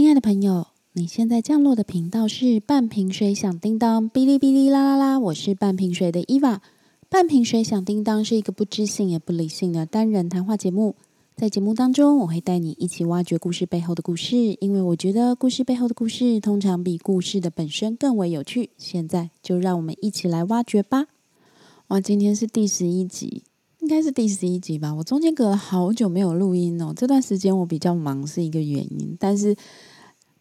[0.00, 5.20] 亲爱的朋友，你现在降落的频道是半瓶水响叮当，哔哩哔哩啦啦啦！
[5.20, 6.62] 我是半瓶水的伊娃。
[7.10, 10.94] 半瓶水响叮当是一个不知性也不理性的单人谈话节目。
[11.36, 18.70] 在节目当中，我会带你一起挖掘故事背后的故事，因为我觉得故事背后的故事通常比故事的本身更为有趣。
[18.78, 21.08] 现在就让我们一起来挖掘吧！
[21.88, 23.42] 哇，今天是第十一集。
[23.80, 26.92] 应该是第十一集吧，我中间隔了好久没有录音哦。
[26.94, 29.56] 这段时间我比较忙是一个原因，但是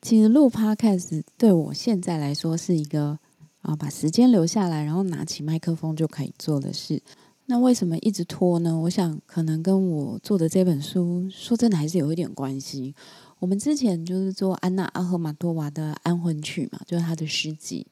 [0.01, 3.19] 其实录 Podcast 对我现在来说是一个
[3.61, 7.01] 啊，把时间留下来，然后拿起麦克风就可以做的事。
[7.47, 8.79] 那为什么一直拖呢？
[8.79, 12.95] 我想可能跟我做的这本书，说真的还是有一点关系。
[13.39, 17.87] 我们之前就是做安娜阿赫玛多娃的《安魂曲》嘛，就是她的诗集。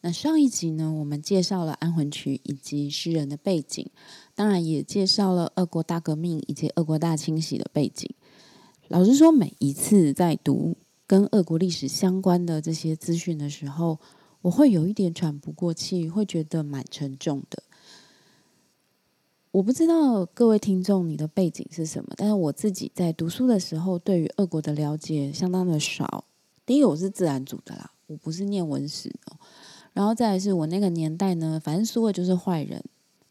[0.00, 3.88] 那上一集呢，我们介绍了安魂曲以及诗人的背景，
[4.34, 8.12] 当然也介绍了俄国大革命以及俄国大清洗的背景。
[8.88, 13.98] 老实说，每一次在读跟俄国历史相关的这些资讯的时候，
[14.40, 17.62] 我会有一点喘不过气，会觉得蛮沉重的。
[19.50, 26.24] 我不知道各位听众你的背景是什么，但是我自己在读书的时候，对于俄国的了解相当的少。
[26.64, 29.36] 第一个，我是自然组的啦，我不是念文史哦。
[29.92, 32.82] 然后再来是我那个年代呢，反正苏俄就是坏人，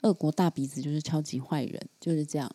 [0.02, 2.52] 俄国大鼻子就是超级坏人，就是这样。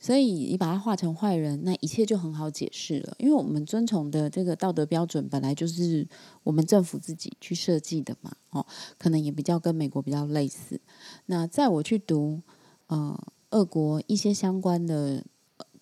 [0.00, 3.16] 所以你把它画成坏人，那一切就很好解释了。
[3.18, 6.06] 因为我们遵从的这个道德标准本来就是
[6.44, 8.64] 我们政府自己去设计的嘛，哦，
[8.96, 10.80] 可能也比较跟美国比较类似。
[11.26, 12.40] 那在我去读
[12.86, 13.18] 呃
[13.50, 15.24] 俄国一些相关的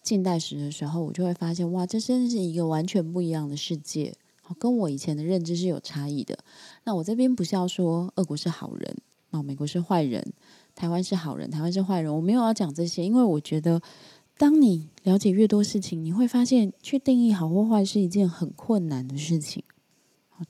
[0.02, 4.14] 近代史的时候，我就会发现，哇，这真是一个完全不一样的世界。
[4.60, 6.38] 跟我以前的认知是有差异的。
[6.84, 8.96] 那我这边不是要说俄国是好人
[9.30, 10.32] 哦，美国是坏人，
[10.76, 12.14] 台湾是好人，台湾是坏人。
[12.14, 13.80] 我没有要讲这些，因为我觉得，
[14.38, 19.64] 当你了解越多事情，你会发现去定义好或坏是一件很困难的事情。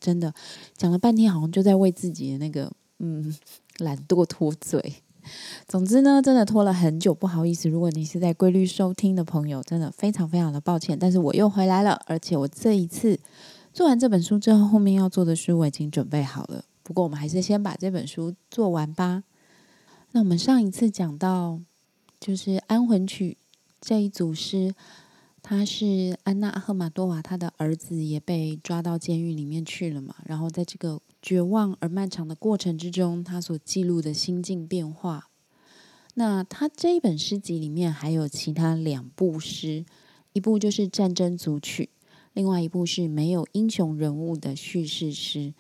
[0.01, 0.35] 真的
[0.77, 3.35] 讲了半天，好像就在为自己的那个嗯
[3.79, 4.97] 懒惰脱罪。
[5.69, 7.69] 总之呢，真的拖了很久，不好意思。
[7.69, 10.99] 如果你是在规律收听的朋友，真的非常非常的抱歉。
[10.99, 13.19] 但是我又回来了，而且我这一次。
[13.73, 16.65] 做完这本书之后，后面要做的书我已经准备好了。
[16.83, 19.23] 不过我们还是先把这本书做完吧。
[20.17, 21.61] 那我们上一次讲到，
[22.19, 23.37] 就是《安魂曲》
[23.83, 24.75] 这一组诗，
[25.43, 30.15] 他是安娜赫玛多瓦，他的儿子也被抓到监狱里面去了嘛。
[30.25, 35.29] 然后在这个绝望而漫长的过程之中，他所记录的心境变化。
[36.15, 39.85] 那他这一本诗集里面还有其他两部诗，
[40.33, 41.91] 一部就是《战争组曲》。
[42.33, 45.53] 另外一部是没有英雄人物的叙事诗，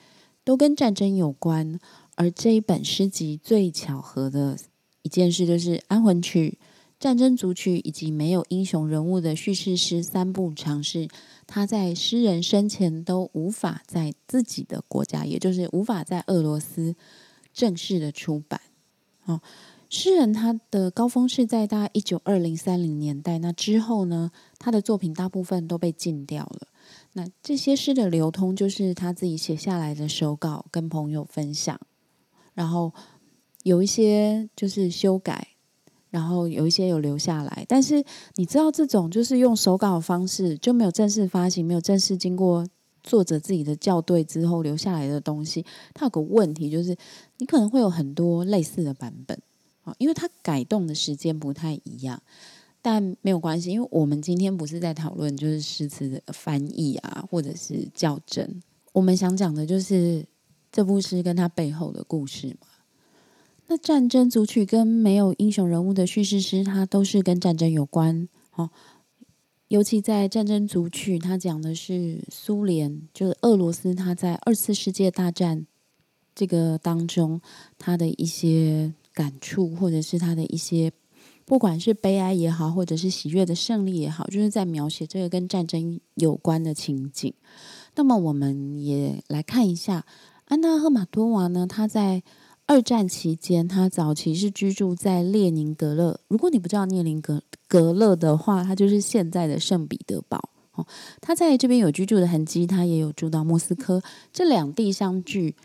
[0.44, 1.78] 都跟战争有关。
[2.16, 4.58] 而这一本诗集最巧合的
[5.02, 6.58] 一件事，就是《安魂曲》
[6.98, 11.08] 《战争组曲》以及没有英雄人物的叙事诗三部尝试，
[11.46, 16.96] 他在诗人生前都无法在自己的国家，也就是无法在俄罗斯
[17.52, 18.60] 正式的出版。
[19.26, 19.40] 哦。
[19.88, 26.66] 诗人他的高峰是在大概一九二零三零年代，那之后呢，他的作品大部分都被禁掉了。
[27.12, 31.80] 那这些诗的流通，就是他自己写下来的手稿，跟朋友分享，
[32.56, 32.92] 然后
[33.64, 35.46] 有一些就是修改，
[36.08, 37.64] 然后有一些有留下来。
[37.68, 38.02] 但是
[38.36, 42.66] 你知道，这种就是用手稿的方式，就没有正式发行，没有正式经过
[43.02, 46.96] 作者自己的校对之后留下来的东西，它有个问题，就是
[47.38, 49.38] 你可能会有很多类似的版本
[49.84, 49.94] 啊。
[49.98, 52.22] 因为它改动的时间不太一样，
[52.80, 58.62] 但没有关系，因为我们今天不是在讨论就是诗词的翻译啊，或者是校正。
[58.92, 60.24] 我们想讲的就是
[60.70, 62.66] 这部诗跟它背后的故事嘛。
[63.68, 68.28] 那战争组曲跟没有英雄人物的叙事诗，它都是跟战争有关。
[68.54, 68.70] 哦，
[69.68, 75.66] 尤其在战争组曲，它讲的是苏联，就是俄罗斯，它在二次世界大战
[76.34, 77.40] 这个当中，
[77.78, 78.92] 它的一些。
[79.16, 80.92] 感触，或者是他的一些，
[81.46, 87.32] 不管是悲哀也好，或者是喜悦的胜利也好，就是在描写这个跟战争有关的情景。
[87.94, 90.04] 那么，我们也来看一下
[90.46, 91.66] 安娜赫马多娃呢？
[91.66, 92.22] 她在
[92.66, 96.20] 二战期间，她早期是居住在列宁格勒。
[96.28, 100.50] 如果你不知道列宁格格勒的话，它就是现在的圣彼得堡。
[100.72, 100.86] 哦，
[101.22, 104.02] 他在这边有居住的痕迹，他也有住到莫斯科，
[104.32, 105.56] 这两地相距。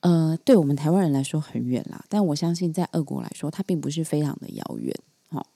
[0.00, 4.92] 呃，对我们台湾人来说很远啦，但我相信在俄国来说，它并不是非常的遥远。
[5.30, 5.46] 好，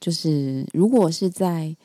[0.00, 1.76] 就是如果是在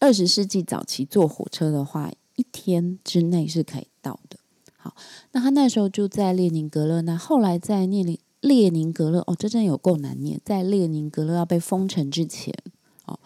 [0.00, 4.36] 二十世纪早期坐火车的话，一天之内是可以到的。
[4.84, 4.94] 好，
[5.32, 12.54] 那他那时候就在列宁格勒，那后来在列宁列宁格勒，哦，这真有够难念，在列宁格勒要被封城之前，
[13.06, 13.18] 哦，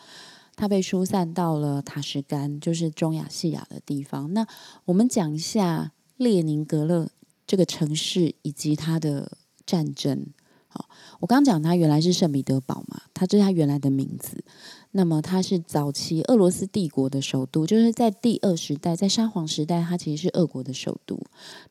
[0.55, 4.33] 他被疏散到了塔什干，就是中亚细亚的地方。
[4.33, 4.47] 那
[4.85, 7.09] 我们讲一下列宁格勒
[7.45, 9.33] 这个城市以及它的
[9.67, 10.29] 战争。
[10.69, 10.89] 好，
[11.19, 14.45] 我刚讲它原来是圣彼得堡嘛，它这是它原来的名字。
[14.93, 21.21] 那么它是早期俄罗斯帝国的首都，就是在第二时代，在沙皇时代，它其实是俄国的首都。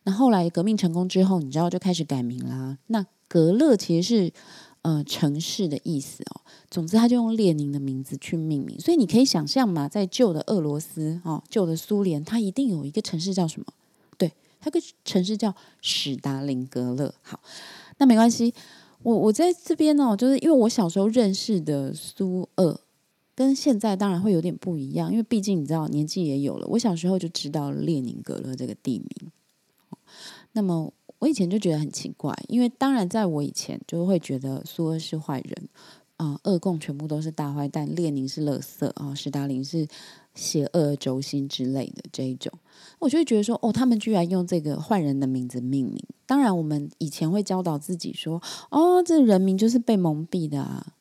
[0.03, 2.77] 那后来革命成功之后，你知道就开始改名啦。
[2.87, 4.33] 那格勒其实是
[4.83, 6.41] 呃城市的意思哦。
[6.69, 8.79] 总之，他就用列宁的名字去命名。
[8.79, 13.65] 所以你可以想象嘛，在旧的俄罗斯哦，旧的苏联，它一定有一个城市叫什么？
[14.17, 14.31] 对，
[14.61, 17.13] 它个城市叫史达林格勒。
[17.23, 17.39] 好，
[17.97, 18.53] 那没关系。
[19.01, 22.79] 我我在这边呢，就是因为我小时候认识的苏俄。
[23.37, 26.65] 跟现在当然会有点不一样，因为毕竟你知道年纪也有了。
[26.69, 29.31] 我小时候就知道列宁格勒这个地名，
[30.53, 35.69] 那么我以前就觉得很奇怪，因为当然在我以前就会觉得苏俄是坏人
[36.15, 39.87] 啊，俄共全部都是大坏蛋，列宁是垃圾啊，斯大林是
[40.33, 42.51] 邪恶轴心之类的这一种，
[42.97, 46.03] 我就会觉得说，哦，他们居然用这个坏人的名字命名。
[46.25, 48.41] 当然，我们以前会教导自己说，
[48.71, 50.93] 哦，这人民就是被蒙蔽的啊。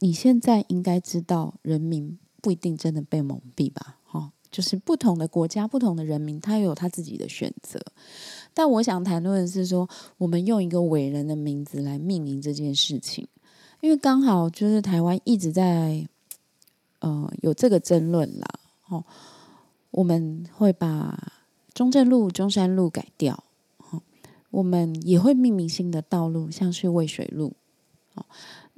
[0.00, 3.98] 你现在应该知道，人民不一定真的被蒙蔽吧？
[4.04, 7.80] 哈，就是不同的国家、不同的人民，他有他自己的选择。
[8.54, 13.26] 但我想谈论的是说，我们用一个伟人的名字来命名这件事情，
[13.80, 16.08] 因为刚好就是台湾一直在
[17.00, 18.46] 呃有这个争论啦。
[18.88, 19.04] 哦，
[19.90, 21.32] 我们会把
[21.74, 23.42] 中正路、中山路改掉，
[23.90, 24.00] 哦，
[24.50, 27.54] 我们也会命名新的道路，像是渭水路，
[28.14, 28.24] 哦。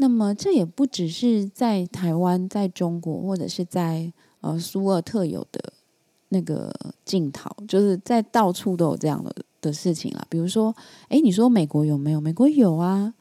[0.01, 4.11] 那么这也不只是在台湾，在中国或者是在
[4.41, 5.75] 呃苏俄特有的
[6.31, 6.75] 那个
[7.05, 9.31] 镜头，就是在到处都有这样的
[9.61, 10.27] 的事情啊。
[10.31, 10.75] 比如说，
[11.09, 12.21] 哎，你说美国有没有？
[12.21, 13.13] 美国有啊。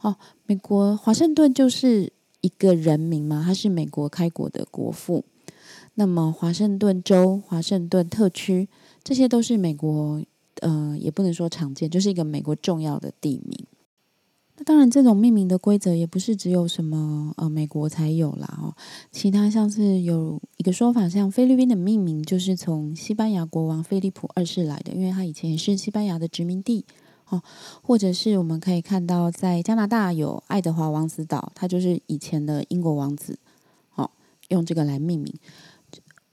[0.00, 0.16] 哦，
[0.46, 5.24] 美国华盛顿就是一个人名嘛，他是美国开国的国父。
[5.94, 8.68] 那么华盛顿州、华盛顿特区，
[9.04, 10.20] 这些都是美国
[10.60, 13.56] 呃，也不能说常见，就是一个美国重要的地名。
[14.56, 18.72] 那当然，这种命名的规则也不是只有什么呃美国才有啦哦。
[19.10, 26.84] 其他像是有一个说法，像菲律宾的命名就是从西班牙国王菲利普二世来的，因为他以前也是西班牙的殖民地
[27.28, 27.42] 哦。
[27.82, 33.36] 或者是我们可以看到，在加拿大有爱德华王子岛，他就是以前的英国王子
[33.96, 34.08] 哦，
[34.50, 35.34] 用这个来命名，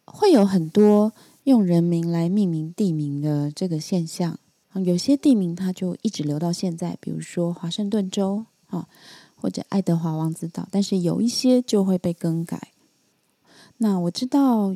[0.06, 1.12] 会有很多
[1.46, 4.38] 用人名来命名地名的这个现象。
[4.76, 8.88] 有些地名它就一直留到现在，比如说华盛顿州啊，
[9.36, 12.72] 或者爱德华王子岛，但是有一些就会被更改。
[13.78, 14.74] 那我知道，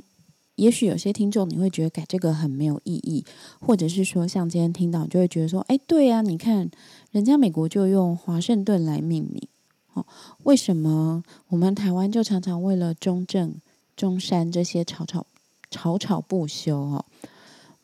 [0.56, 3.24] 也许有些听众你会觉得改这个很没有意义，
[3.60, 6.70] 或者是说像今天听到，就会觉得说，哎，对呀，你看
[7.12, 9.48] 人家美国就用华盛顿来命名，
[9.94, 10.06] 哦，
[10.44, 13.56] 为什么我们台湾就常常为了中正、
[13.96, 15.26] 中山这些吵吵
[15.72, 16.78] 吵吵不休？
[16.78, 17.06] 哦，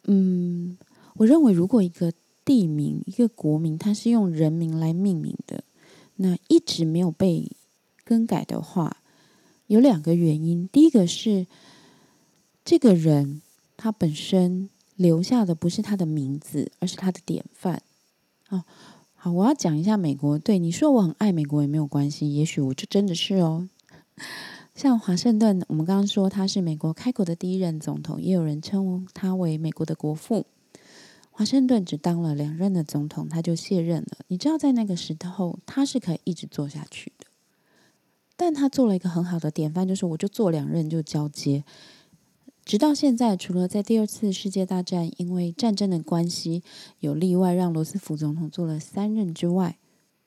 [0.03, 0.77] 嗯。
[1.21, 2.11] 我认为，如果一个
[2.43, 5.63] 地名、一个国名，它是用人名来命名的，
[6.15, 7.51] 那一直没有被
[8.03, 8.97] 更改的话，
[9.67, 10.67] 有两个原因。
[10.71, 11.45] 第一个是，
[12.65, 13.43] 这个人
[13.77, 17.83] 他本身留下的不是他的名字，而是他的典范。
[18.49, 18.63] 哦，
[19.13, 20.39] 好，我要讲一下美国。
[20.39, 23.69] 对你说，我很爱美国也没有关系，也许我就真的是哦。
[24.73, 30.47] 像华盛顿，我们刚刚说他是美国开国的第一任总统，也有人称他为美国的国父。
[31.41, 34.19] 华盛顿只当了两任的总统，他就卸任了。
[34.27, 37.25] 你知道，在那个时候，他是可以一直做下去的。
[38.37, 41.63] 但他做了一个很好的典范，就是我就做两任就交接，
[42.63, 43.35] 直到现在。
[43.35, 46.61] 除了在第二次世界大战因为战争的关系
[46.99, 49.79] 有例外，让罗斯福总统做了三任之外，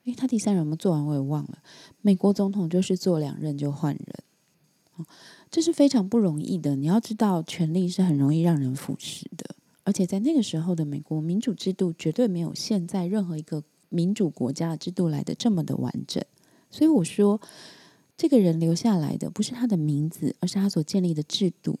[0.03, 1.59] 诶，他第三任有没有做完我也忘了。
[2.01, 5.05] 美国总统就是做两任就换人，
[5.49, 6.75] 这是非常不容易的。
[6.75, 9.55] 你要知道，权力是很容易让人腐蚀的。
[9.85, 16.21] 而且在那个时候的美国民主制度绝对没有现在任何一个民主国家的制度来的这么的完整，
[16.69, 17.39] 所以我说，
[18.17, 21.79] 这个人留下来的不是他的名字，而是他所建立的制度。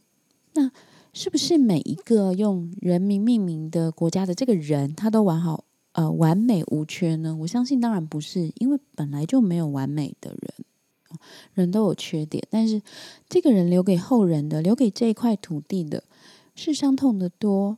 [0.53, 0.71] 那
[1.11, 7.35] 是不是每一个用人民命名的国家的这个人，他都完好呃完美无缺呢？
[7.41, 10.53] 我相信当然不是，因为本来就没有完美的人，
[11.53, 12.45] 人都有缺点。
[12.49, 12.81] 但是
[13.27, 16.03] 这个人留给后人的，留给这一块土地的，
[16.53, 17.77] 是伤痛的多。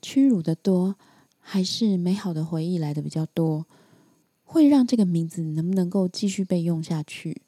[0.00, 0.96] 屈辱的多，
[1.38, 3.66] 还是美好的回忆来的比较多？
[4.42, 7.42] 会让这个名字能不能够继续被用下去？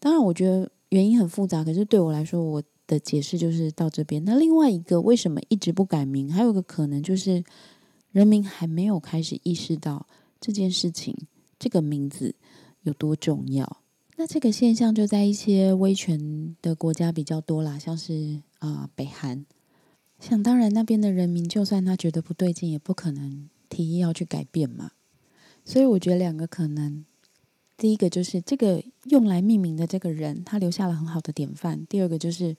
[0.00, 1.62] 当然，我觉得原因很复杂。
[1.62, 4.24] 可是对我来说，我的解释就是到这边。
[4.24, 6.30] 那另外一个，为什么一直不改名？
[6.30, 7.44] 还有个可能就是，
[8.10, 10.06] 人民还没有开始意识到
[10.40, 11.16] 这件事情，
[11.58, 12.34] 这个名字
[12.82, 13.78] 有多重要。
[14.16, 19.46] 那这个现象就在一些威权的国家比较多啦，像是啊北韩。
[20.26, 24.92] 想当然，那边的人民就算他觉得不对劲，也不可能提议要去改变嘛。
[25.66, 27.04] 所以我觉得两个可能，
[27.76, 32.56] 第一个就是这个用来命名的这个人，他留下了很好的典范；第二个就是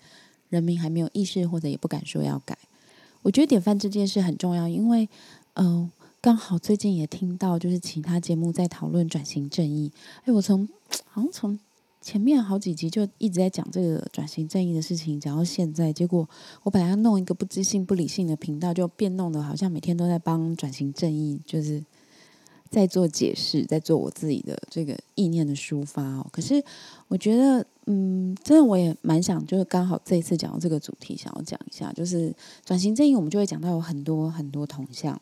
[0.50, 2.56] 人民还没有意识，或者也不敢说要改。
[3.24, 5.10] 我觉得典范这件事很重要，因为
[5.54, 5.90] 嗯。
[6.22, 9.92] 刚好最近也听到，就是其他节目在讨论转型正义。
[10.24, 10.68] 哎，我从
[11.06, 11.60] 好像从
[12.06, 16.30] 前面好几集就一直在讲这个转型正义的事情，讲到现在，结果
[16.62, 21.84] 我本来要弄一个不知性、不理性的频道，就变弄的好像每天都在帮转型正义，就是
[22.70, 26.28] 在做解释，在做我自己的这个意念的抒发哦。
[26.32, 26.64] 可是
[27.08, 32.32] 我觉得，嗯，真的我也蛮想，就是刚好这一次讲到这个主题，想要讲一下，就是
[32.64, 35.20] 转型正义，我们就会讲到有很多很多铜像。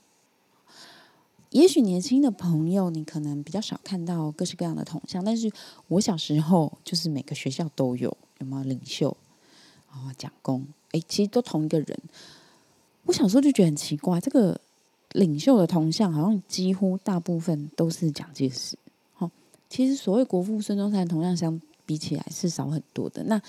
[1.53, 5.51] 也许年轻的朋友，你可能比较少看到各式各样的铜像，但是
[5.87, 9.15] 我小时候就是每个学校都有，有没有领袖
[9.87, 10.65] 啊、讲公？
[10.93, 11.99] 哎，其实都同一个人。
[13.03, 14.59] 我小时候就觉得很奇怪，这个
[15.11, 18.75] 领袖的铜像好像几乎大部分都是蒋介石。
[19.13, 19.29] 好，
[19.69, 23.23] 其实所谓国父孙中山铜像相比起来是少很多的。
[23.25, 23.39] 那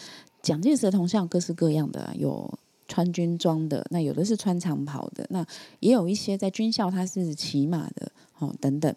[0.42, 2.52] 蒋介石的铜像各式各样的有。
[2.94, 5.44] 穿军装的，那有的是穿长袍的，那
[5.80, 8.94] 也有一些在军校他是骑马的，哦等等。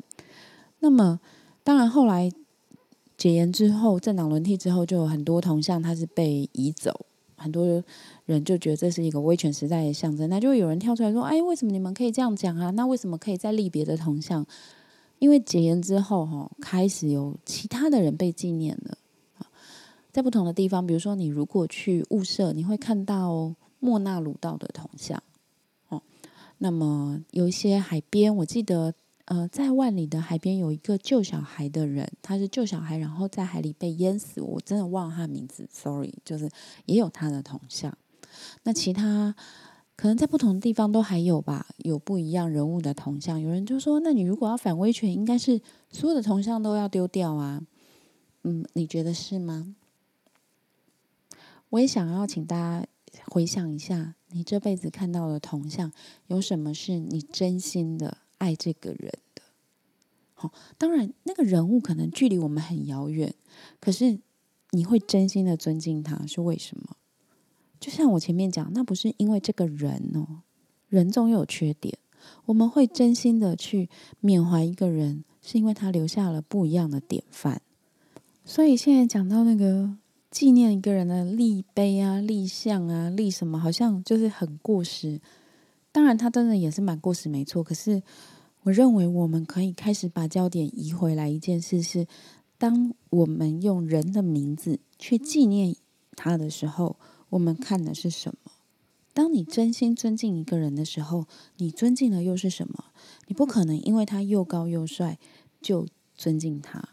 [0.81, 1.19] 那么
[1.63, 2.31] 当然后来
[3.17, 7.83] 解严之后，政党轮替之后，就有很多铜像它是被移走，很多
[8.27, 12.69] 人就觉得这是一个威权时代的象征，那就有人跳出来说：“哎，为什么你们可以这样讲啊？
[12.69, 14.45] 那为什么可以再立别的铜像？
[15.17, 18.95] 因为解严之后，哈，开始有其他的人被纪念了
[20.11, 23.55] 在不同的地方，比如说你如果去物社，你会看到。
[23.79, 25.21] 莫纳鲁道的铜像，
[25.89, 26.01] 哦，
[26.57, 28.93] 那么有一些海边，我记得，
[29.25, 36.49] 呃，在万里的海边有一个救小孩的人，他是救小孩，然后在海里被淹死，我真的忘了他名字，sorry，就是
[36.85, 37.95] 也有他的铜像。
[38.63, 39.35] 那其他
[39.95, 43.39] 可能在不同的地方都还有吧，有不一样人物的铜像。
[43.39, 47.61] 有人就说，那你如果要反威权，应该是所有的铜像都要丢掉啊？
[48.43, 49.75] 嗯，你觉得是吗？
[51.69, 52.87] 我也想要请大家。
[53.25, 55.91] 回想一下，你这辈子看到的铜像，
[56.27, 59.41] 有什么是你真心的爱这个人的？
[60.33, 63.33] 好，当然那个人物可能距离我们很遥远，
[63.79, 64.19] 可是
[64.71, 66.95] 你会真心的尊敬他，是为什么？
[67.79, 70.43] 就像我前面讲，那不是因为这个人哦，
[70.87, 71.97] 人总有缺点，
[72.45, 77.61] 我们会真心的去缅怀一个人，是因为他留下了不一样的典范。
[78.45, 79.97] 所以现在讲到那个。
[80.37, 85.19] 纪念一个人的立碑啊、立像啊、立什么，好像就是很过时。
[85.91, 87.63] 当然，他真的也是蛮过时，没错。
[87.63, 88.03] 可是，
[88.61, 91.27] 我认为我们可以开始把焦点移回来。
[91.27, 92.05] 一件事是，
[92.59, 95.75] 当我们用人的名字去纪念
[96.15, 96.97] 他的时候，
[97.29, 98.51] 我们看的是什么？
[99.15, 101.25] 当你真心尊敬一个人的时候，
[101.55, 102.91] 你尊敬的又是什么？
[103.25, 105.17] 你不可能因为他又高又帅
[105.59, 106.89] 就尊敬他。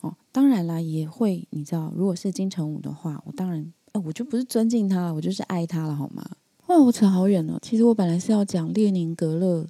[0.00, 6.24] 哦当然啦，也会你知道，如果是金城武的话，我当然，哎，我就不是尊敬他了，我就是爱他了，好吗？
[6.66, 7.58] 哇，我扯好远了。
[7.62, 9.66] 其实我本来是要讲列宁格勒，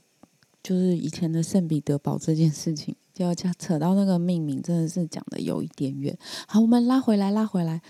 [0.63, 6.17] 就是以前的圣彼得堡这件事情，就要讲扯到那个命名，真的是讲的有一点远。
[6.49, 7.83] 好，我们拉回来，拉回来。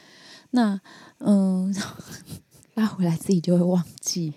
[0.51, 0.81] 那，
[1.19, 1.75] 嗯，
[2.75, 4.35] 拉回来自己就会忘记。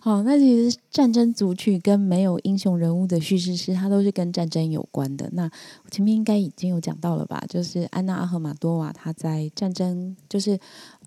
[0.00, 5.28] 好，那其实战争组曲跟没有英雄人物的叙事诗，它都是跟战争有关的。
[5.32, 5.50] 那
[5.90, 7.42] 前面应该已经有讲到了吧？
[7.48, 10.58] 就是安娜阿赫玛多瓦，她在战争，就是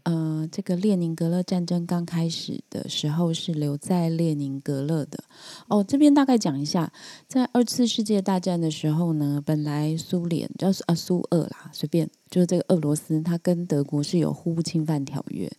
[0.03, 5.23] 呃，这个列宁格勒战争刚开始的时候是留在列宁格勒的。
[5.67, 6.91] 哦，这边大概讲一下，
[7.27, 15.51] 在二次世界大战的时候呢，本来苏联就是啊苏俄啦，随便就是这个俄罗斯，它跟德国是有互不侵犯条约。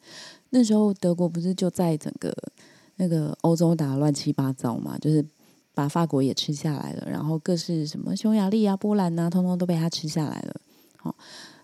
[0.51, 2.35] 那时候德国不是就在整个
[2.99, 5.25] 那个欧洲打乱七八糟嘛，就是
[5.73, 10.61] 把法国也吃下来了，然后各式什么匈牙利啊、波兰啊，通通都被他吃下来了。
[10.97, 11.15] 好，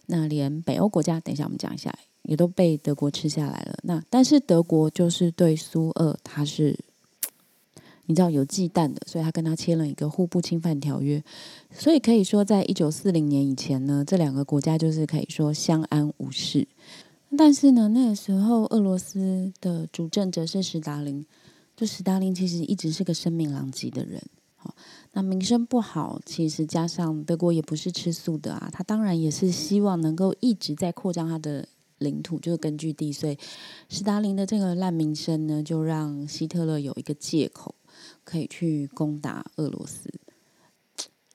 [0.07, 3.77] 那连北欧国家，等一下我们讲一下，也都被德国吃下来了。
[3.83, 6.79] 那但是德国就是对苏俄，他是
[8.07, 11.21] 你知道有忌惮的，所以他跟他签了一个互不侵犯条约。
[11.73, 16.69] 所以可以说，在一九四零年以前呢，这两个国家就是可以说相安无事。
[17.37, 21.25] 但是呢，那个时候俄罗斯的主政者是史达林，
[21.77, 24.23] 就史达林其实一直是个声名狼藉的人，
[24.57, 24.75] 好，
[25.13, 33.39] 那名声不好，其实加上德国也不是吃素的啊，他当然也是希望能够一直在扩张他的领土，就是根据地，所以
[33.89, 37.75] 史达林的这个烂名声呢，就让希特勒有一个借口
[38.25, 40.11] 可以去攻打俄罗斯。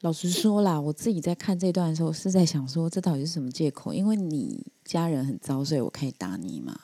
[0.02, 3.94] 老实说啦，我自己在看这段的时候是在想说，这到底是什么借口？
[3.94, 6.80] 因为你家人很糟，所以我可以打你嘛？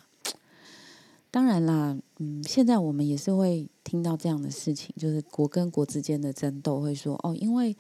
[1.32, 7.76] 当然啦，嗯，现在我们也是会听到这样的事情，就是国跟国之间的争斗，会说哦，因为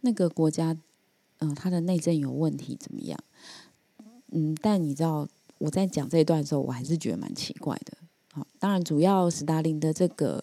[0.00, 0.76] 那个国家，
[1.38, 3.18] 嗯，它的内政有问题，怎么样？
[4.32, 5.28] 嗯，但你知道
[5.58, 7.96] 我在讲这一段的时候，我还是觉得蛮奇怪的。
[8.32, 10.42] 好，当然主要斯大林的这个，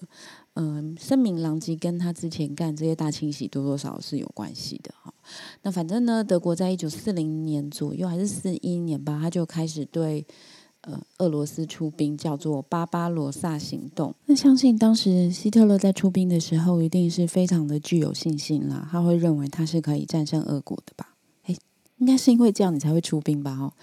[0.58, 4.94] 嗯，声名狼藉，跟他之前干这些大清洗多多少少是有关系的。
[5.02, 5.14] 哈，
[5.62, 10.26] 那反正呢，德国在一九四零年左右还是四一年吧，他就开始对。
[10.82, 14.14] 呃，俄罗斯出兵叫做巴巴罗萨行动。
[14.28, 18.88] 那相信当时希特勒在出兵的时候，一定是非常的具有信心啦。
[18.90, 21.16] 他会认为他是可以战胜俄国的吧？
[21.48, 21.58] 诶，
[21.98, 23.58] 应该是因为这样你才会出兵吧？
[23.60, 23.74] 哦，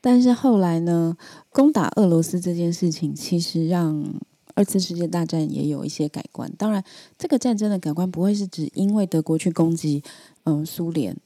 [0.00, 1.16] 但是后来呢，
[1.50, 4.02] 攻打俄罗斯这件事情，其实让
[4.54, 6.52] 二次世界大战也有一些改观。
[6.56, 6.82] 当然，
[7.18, 10.02] 这个战争的改观不会是指因为德国去攻击
[10.44, 11.16] 嗯苏联。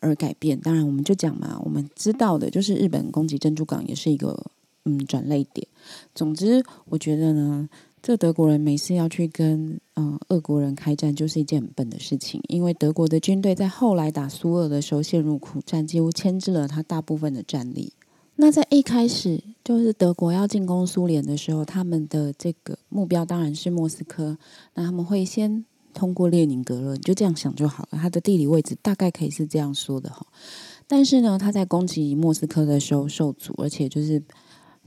[0.00, 4.38] 而改变，当然我们就讲嘛，我们知道的就是日本攻击珍珠港也是一个
[4.84, 5.66] 嗯转泪点。
[6.14, 7.66] 总之，我觉得呢，
[8.02, 17.94] 这德国人每次要去跟嗯俄国人开战，就是一件很笨的事情，因为德国的军队在后来打苏俄的时候陷入苦战，几乎牵制了他大部分的战力。
[18.36, 24.38] 那在一开始就是德国要进攻苏联的时候，他们的这个目标当然是莫斯科，
[24.74, 25.64] 那他们会先。
[25.96, 27.98] 通过列宁格勒，你就这样想就好了。
[28.02, 30.26] 它的地理位置大概可以是这样说的哈。
[30.88, 34.20] 但是呢，他在攻击莫斯科的时候受阻，而且就是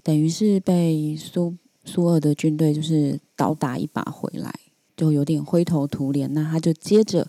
[0.04, 4.54] 等于是被苏苏俄的军队就是倒打一把回来，
[4.98, 6.34] 就有点灰头土脸。
[6.34, 7.26] 那他就接着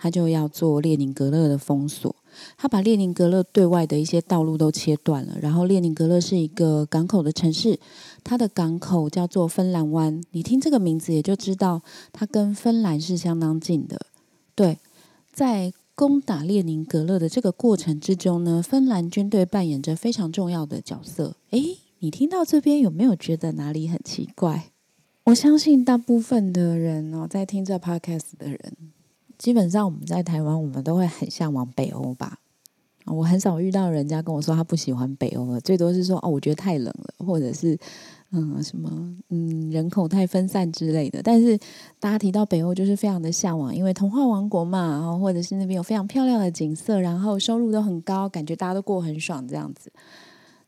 [0.00, 2.16] 他就要做列宁格勒的封锁。
[2.56, 7.78] 他把列宁格勒对外的一些道路都切断了，然后列宁格勒是一个港口的城市，
[8.24, 10.22] 它的港口叫做芬兰湾。
[10.30, 14.00] 你听这个名字也就知道，它跟芬兰是相当近的。
[14.54, 14.78] 对，
[15.32, 21.36] 在攻打列宁格勒的这个过程之中呢，芬兰军队扮演着非常重要的角色。
[21.50, 24.70] 诶，你听到这边有没有觉得哪里很奇怪？
[25.24, 28.72] 我相信大部分的人哦，在听这 podcast 的人。
[29.40, 32.38] 基本上我们在台湾，我们都会很向往北欧吧。
[33.06, 37.76] 我很少遇到人家跟我说他不喜欢北欧了，最多是说哦，我觉得太冷了，或者是
[38.32, 38.90] 嗯什么
[39.30, 41.22] 嗯人口太分散之类的。
[41.22, 41.58] 但是
[41.98, 49.90] 大家提到北欧，就是非常的向往，因为童话王国嘛，然后或者是那边有非常漂亮的景色，然后收入都很高，感觉大家都过很爽这样子。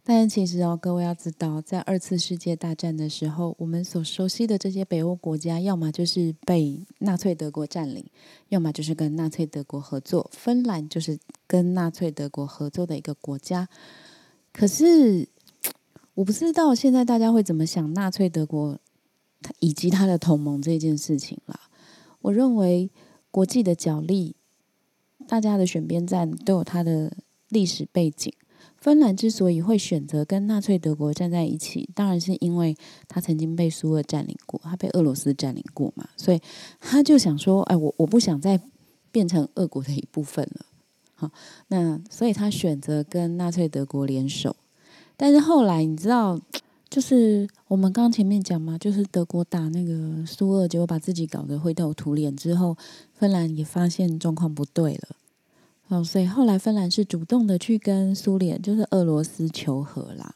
[0.05, 8.05] 但其实哦，各位要知道，在二次世界大战的时候，我们所熟悉的这些北欧国家，要么就是被纳粹德国占领，
[8.49, 10.29] 要么就是跟纳粹德国合作。
[10.33, 13.69] 芬兰就是跟纳粹德国合作的一个国家。
[14.53, 15.29] 可是，
[16.15, 18.77] 我不知道现在大家会怎么想纳粹德国
[19.61, 21.69] 以及他的同盟这件事情啦。
[22.23, 22.91] 我认为
[23.31, 24.35] 国际的角力，
[25.29, 27.17] 大家的选边站都有它的
[27.49, 28.33] 历史背景。
[28.83, 36.41] 芬兰之所以会选择跟纳粹德国站在一起，当然是因为他曾经被苏俄占领过，他被俄罗斯占领过嘛，所以
[36.81, 38.61] 他就想说：“哎，我我不想再
[39.13, 40.67] 变成俄国的一部分了。”
[41.15, 41.31] 好，
[41.69, 44.57] 那所以他选择跟纳粹德国联手。
[45.17, 46.41] 但是后来你知道，
[46.91, 52.77] 就是我们刚刚前面讲嘛，就是德国打那个苏俄，结果把自己搞得灰头土脸之后，
[53.15, 55.17] 芬兰也发现状况不对了。
[55.89, 60.35] 哦，所以后来芬兰是主动的去跟苏联，就是俄罗斯求和啦。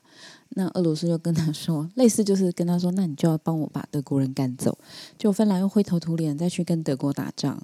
[0.51, 4.77] 那俄罗斯就跟他说，类似就是跟他说，那你就要帮我把德国人赶走。
[5.19, 7.61] 就芬兰又灰头土脸再去跟德国打仗。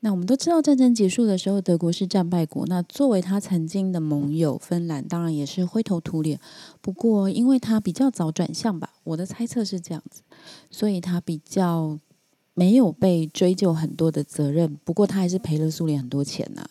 [0.00, 2.64] 那我们都知道，战争结束的时候，德国是战败国。
[2.66, 6.40] 那作为他曾经的盟友，芬兰当然也是灰头土脸。
[6.80, 10.22] 不过，因为他比较早转向吧，我的猜测是这样子，
[10.70, 11.98] 所以他比较
[12.54, 14.74] 没有被追究很多的责任。
[14.84, 16.66] 不过，他还是赔了苏联很多钱呐。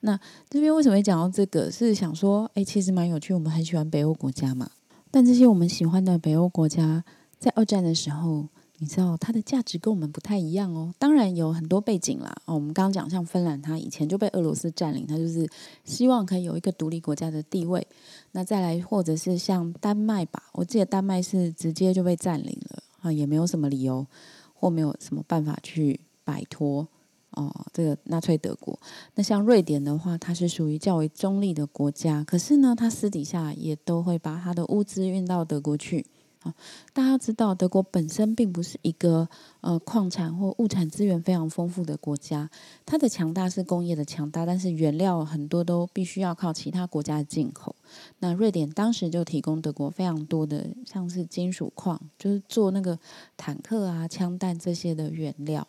[0.00, 1.70] 那这边为什么会讲到这个？
[1.70, 3.34] 是想说，哎，其实蛮有趣。
[3.34, 4.70] 我们很喜欢北欧国家嘛，
[5.10, 7.04] 但这些我们喜欢的北欧国家，
[7.38, 10.94] 在二战的时候，你知道它的价值跟我们不太一样哦。
[11.00, 12.32] 当然有很多背景啦。
[12.44, 15.48] 哦，我们刚刚讲，像芬兰，它以前就被俄罗斯占领，它就是
[15.84, 17.84] 希望可以有一个独立国家的地位。
[18.32, 24.06] 那再来，或者是像丹麦吧，我记得丹麦是直接就被占领了啊，也没有什么理由
[24.54, 26.86] 或没有什么办法去摆脱。
[27.32, 28.78] 哦，这个纳粹德国，
[29.14, 36.06] 那像瑞典的话，它是属于较为中立的国家，可是呢，它私底下也都会把它的物资运到德国去。
[36.42, 36.54] 啊，
[36.92, 39.28] 大家要知道，德国本身并不是一个
[39.60, 42.48] 呃矿产或物产资源非常丰富的国家，
[42.86, 47.74] 它的强大是工业的强大，但是原料很多都必须要靠其他国家进口。
[48.20, 52.96] 那瑞典当时就提供德国非常多的，像是金属矿，就是做那个
[53.36, 55.66] 坦克啊、枪弹这些的原料。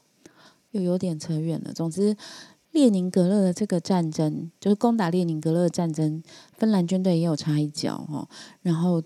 [0.72, 1.74] 又有点扯远了。
[1.74, 2.16] 总之，
[2.72, 6.22] 列宁格勒的这个战争，就是攻打列宁格勒战争，
[6.58, 8.28] 芬兰军队也有插一脚哈。
[8.62, 9.02] 然后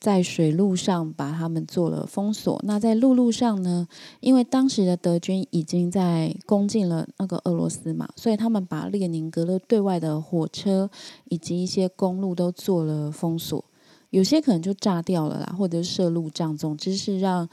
[0.00, 2.58] 在水路上把他们做了封锁。
[2.64, 3.86] 那在陆路上呢？
[4.20, 10.90] 因为当时的德军已经在攻进了那个俄罗斯嘛，所以他们把列宁格勒对外的火车
[11.26, 13.62] 以及一些公路都做了封锁。
[14.08, 17.46] 有些可能就炸掉了啦，或者是设路障，总之是让。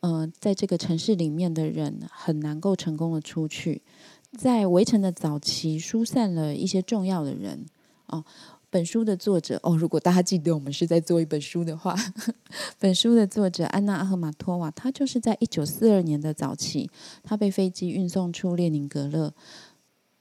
[0.00, 3.82] 嗯，在这个城市里面的人很难够成功的出去。
[4.38, 7.66] 在围城的早期，疏散了一些重要的人。
[8.06, 8.24] 哦，
[8.70, 11.94] 本书的作者哦，如果大家记得我们是在做一本书的话，
[12.78, 16.88] 本书的作者安娜阿赫马托瓦，他就是在一九四二年的早期，
[17.22, 19.34] 他被飞机运送出列宁格勒。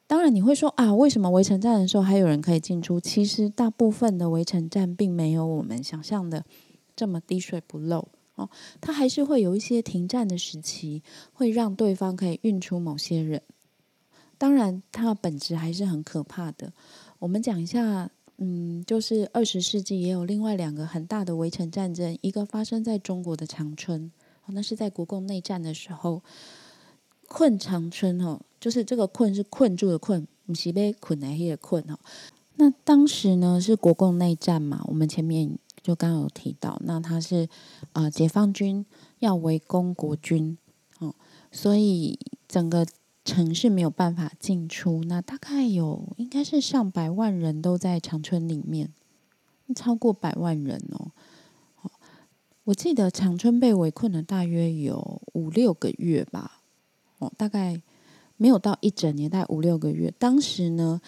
[0.07, 2.99] 当然，你会说啊，为什么围城战的时候还有人可以进出？
[2.99, 6.43] 其实，大部分的围城战并没有我们想象的
[6.95, 8.07] 这么滴水不漏。
[8.39, 8.49] 哦，
[8.79, 13.41] 他还是会有一些停战的时期，会让对方可以运出某些人。
[14.37, 16.71] 当然，它本质还是很可怕的。
[17.19, 24.09] 我们讲一下，嗯，就是二十世纪也有另外两个很大的围城战争，一个发生在中国的长春，
[24.47, 26.23] 那是在国共内战的时候，
[27.27, 31.99] 困长春哦，就是这个困是困住的困，不是被困来的困哦。
[32.55, 35.59] 那当时呢是国共内战嘛，我们前面。
[35.81, 37.47] 就刚刚有提到，那他是
[37.93, 38.85] 啊，解放军
[39.19, 40.57] 要围攻国军，
[40.99, 41.15] 哦，
[41.51, 42.85] 所以整个
[43.23, 45.01] 城市没有办法进出。
[45.05, 48.93] 那大概有应该是上百万人都在长春里面，
[49.73, 51.11] 超过百万人哦。
[52.65, 56.61] 我记得长春被围困了大约有五六个月吧，
[57.19, 57.81] 哦，大概
[58.37, 60.13] 没有到一整年，大概五六个月。
[60.19, 61.01] 当时呢。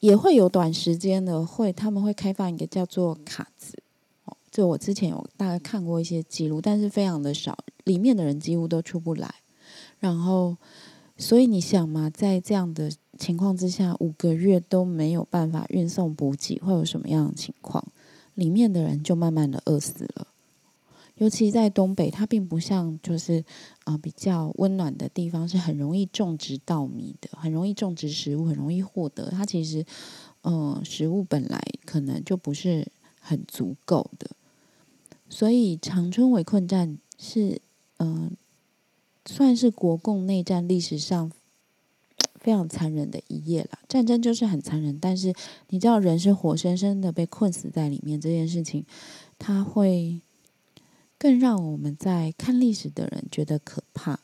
[0.00, 3.82] 也会有短时间的会，他们会开放一个叫做卡子，
[4.24, 9.34] 哦，这我之前有大概看过一些记录，但是非常的少，里面的人几乎都出不来。
[9.98, 10.56] 然后，
[11.16, 17.82] 所以你想嘛，在这样的情况之下，五个月都没有办法运送补给，会有什么样的情况？
[18.34, 20.28] 里面的人就慢慢的饿死了。
[21.18, 23.42] 尤其在东北，它并不像就是
[23.84, 29.30] 啊比较温暖的地方，是很容易种植稻米的，很容易种植食物，很容易获得。
[29.30, 29.86] 它其实，
[30.42, 32.86] 嗯，食物本来可能就不是
[33.18, 34.30] 很足够的，
[35.30, 37.62] 所以长春围困战是
[37.98, 38.32] 嗯，
[39.24, 41.32] 算是国共内战历史上
[42.34, 43.78] 非常残忍的一页了。
[43.88, 45.32] 战争就是很残忍，但是
[45.70, 48.84] 你知道人是活生生的被困死在里面这件事情，
[49.38, 50.20] 它会。
[51.18, 54.20] 更让我们在看历史的人觉得可怕。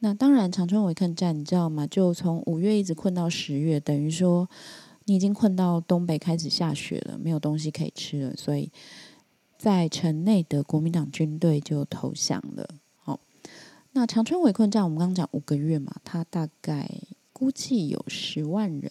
[0.00, 1.86] 那当然，长春围困战，你知道吗？
[1.86, 4.48] 就从五月一直困到十月，等于说
[5.04, 8.34] 你已经困到东北开始下雪了，没有东西可以吃了。
[8.34, 8.70] 所以
[9.58, 12.68] 在城内的国民党军队就投降了。
[12.96, 13.20] 好，
[13.92, 16.90] 那长春围困战，我们刚刚讲五个月嘛，他大概
[17.32, 18.90] 估计有十万人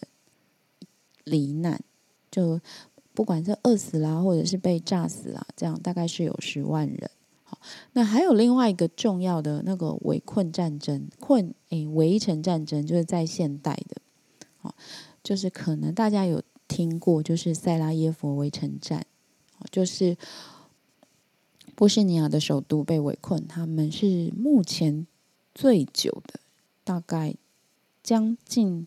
[1.24, 1.82] 罹难，
[2.30, 2.60] 就
[3.12, 7.10] 不管是饿死啦，或者是被炸死啦，这样大概是有十万人。
[7.92, 14.00] 那还有另外一个重要的那个围困战争，困诶围城战争，就是在现代的，
[14.62, 14.74] 哦，
[15.22, 19.04] 就是可能大家有听过，就是塞拉耶夫围城战，
[19.70, 20.16] 就是
[21.74, 25.06] 波士尼亚的首都被围困，他们是目前
[25.54, 26.40] 最久的，
[26.82, 27.34] 大概
[28.02, 28.86] 将近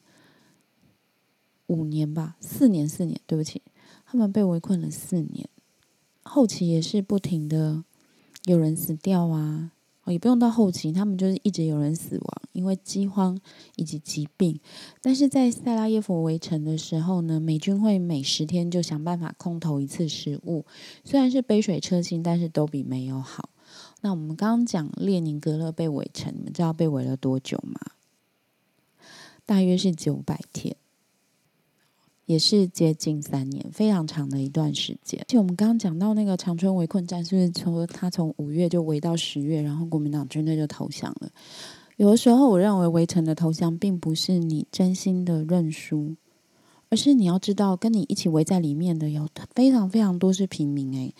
[1.68, 3.62] 五年吧，四年四年，对不起，
[4.06, 5.48] 他们被围困了四年，
[6.24, 7.84] 后期也是不停的。
[8.46, 9.72] 有人死掉啊，
[10.06, 13.40] 也不用到后期，他们就是一直有人死亡，因为饥荒
[13.78, 14.60] 以及疾病。
[15.02, 20.66] 但是在塞拉耶夫围城的时候呢，美军会每十天就想办法空投一次食物，
[21.06, 23.50] 虽然是杯水车薪，但是都比没有好。
[24.02, 27.80] 那我们刚刚讲列宁格勒被围城，你们知道被围了多久吗？
[29.46, 30.76] 大约是九百天。
[32.26, 35.22] 也是接近三年，非常长的一段时间。
[35.28, 41.30] 就我们刚刚讲到那个长春围困战，是不是从他从五月就围到十月，然后国民党军队就投降了？
[41.98, 46.16] 有的时候，我认为围城的投降并不是你真心的认输，
[46.90, 50.94] 而是你要知道，跟你一起围在里面的有非常非常多是平民。
[50.94, 51.14] 诶，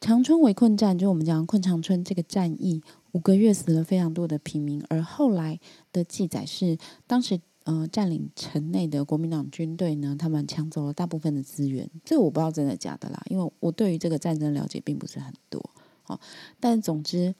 [0.00, 2.80] 长春围困战，就我们讲困长春这个战役，
[3.10, 5.58] 五个月死了非常多的平民，而后来
[5.92, 7.40] 的记载是当时。
[7.68, 11.86] 呃，占领城内的国民党军队呢，他们抢走了大部分的资源。
[12.02, 15.62] 这我不知道真的假的啦，因为我对于这个战争了解并不是很多。
[16.06, 16.18] 哦，
[16.58, 17.34] 但总之，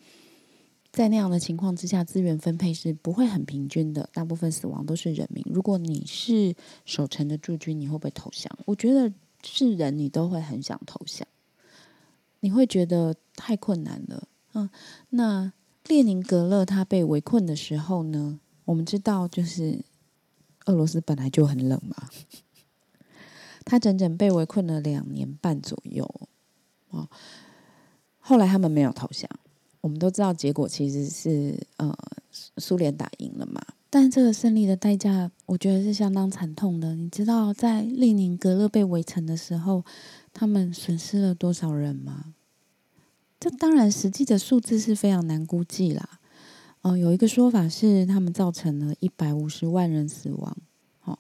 [0.93, 5.43] 在那样的情况之下，资源分配是不会很平均的，大部分死亡都是人民。
[5.47, 8.55] 如果你是守城的驻军，你会不会投降？
[8.67, 9.11] 我觉得
[9.43, 11.27] 是人，你都会很想投降。
[12.41, 14.29] 你会觉得太困难了。
[14.53, 14.69] 嗯，
[15.09, 15.53] 那。
[15.87, 19.81] 列宁格勒他被围困的时候呢，我们知道就是
[20.69, 22.11] 俄罗斯本来就很冷嘛，
[23.65, 26.29] 他整整被围困了两年半左右
[26.91, 27.09] 哦。
[28.19, 29.29] 后来他们没有投降，
[29.81, 31.97] 我们都知道结果其实是呃
[32.59, 33.65] 苏联打赢了嘛。
[33.89, 36.95] 但这个胜利的代价，我觉得是相当惨痛的。
[36.95, 39.83] 你知道在列宁格勒被围城的时候，
[40.35, 42.35] 他们损失了多少人吗？
[43.41, 46.18] 这当然，实际的数字是非常难估计啦。
[46.83, 50.57] 哦，有一个说法是，他们造成了一百五十万人死亡，
[51.01, 51.19] 好，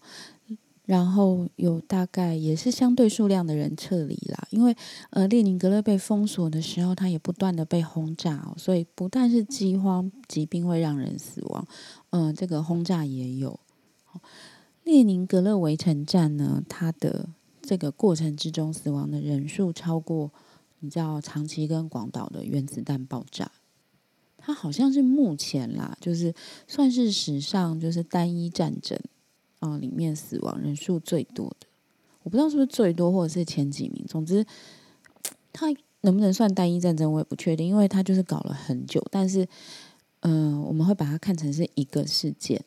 [0.84, 4.46] 然后有大概也是相对数量的人撤离啦。
[4.50, 4.74] 因为
[5.10, 11.66] 呃，列宁格勒被封锁的时候，它也不断的被轰炸哦，所以不但是饥荒、疾病会让人死亡，
[12.10, 13.58] 嗯，这个轰炸也有。
[14.84, 17.28] 列宁格勒围城战呢，它的
[17.60, 20.30] 这个过程之中，死亡的人数超过。
[20.80, 23.50] 你知道长崎跟广岛的原子弹爆炸，
[24.48, 26.34] 它好像是目前啦，就是
[26.66, 28.98] 算是史上就是单一战争
[29.58, 31.66] 啊里面死亡人数最多的。
[32.22, 34.02] 我不知道是不是最多，或者是前几名。
[34.08, 34.46] 总之，
[35.52, 35.66] 它
[36.00, 39.06] 能不能算单一战争，我也不确定，因为它就是搞了很久。
[39.10, 39.46] 但是，
[40.20, 42.64] 嗯，我们会把它看成是一个事件。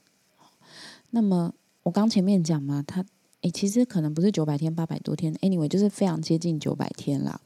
[1.10, 3.04] 那么我刚前面讲嘛，它
[3.41, 7.41] 诶，其实可能不是九百天，八百多天，anyway，就是非常接近九百天啦。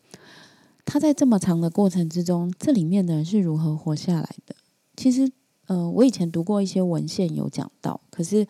[0.86, 4.56] 他在这么长的过程之中，这里面的人是如何活下来的？
[4.96, 5.30] 其实，
[5.66, 8.46] 呃，我以前读过一些文献有讲到，可是，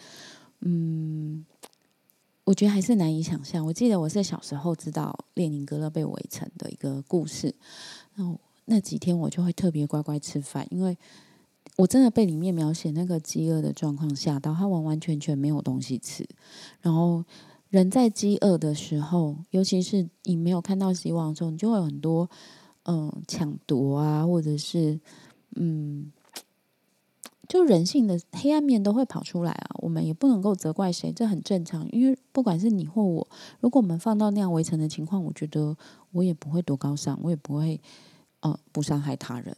[0.60, 1.46] 嗯，
[2.44, 3.66] 我觉得还是难以想象。
[3.66, 7.56] 我记得我是小时候知道列宁格勒被围城的一个故事，
[8.16, 10.98] 那那几天我就会特别乖乖吃饭，因为
[11.78, 16.28] 我真的被里面描写那个饥饿的状况吓到，他完完全全没有东西吃，
[16.82, 17.24] 然后。
[17.70, 22.30] 人在饥饿的时候，尤其是你没有看到希望的时候，你就会有很多
[22.84, 25.00] 嗯抢夺啊，或者是
[25.56, 26.12] 嗯，
[27.50, 29.76] 就人性的黑暗面都会跑出来啊。
[29.80, 31.90] 我们也不能够责怪谁，这很正常。
[31.92, 33.28] 因为不管是你或我，
[33.60, 35.76] 如果我们放到那样围城的情况，我觉得
[36.12, 37.82] 我也不会多高尚，我也不会
[38.40, 39.56] 呃不伤害他人。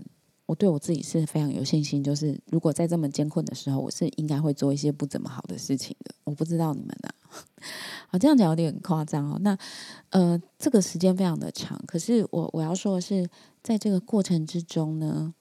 [0.47, 6.15] 我对我自己是非常有信心，就是如果在这么艰困的时候，我是应该会做一些不怎么好的事情的。
[6.23, 7.10] 我不知道你们呢。
[8.10, 9.38] 好，这样讲有点夸张哦。
[9.41, 9.55] 那
[10.10, 13.29] 呃，这个时间非常的长，可是我我要说的是，
[13.62, 15.33] 在这个过程之中呢，